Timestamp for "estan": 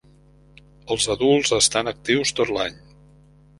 1.59-1.93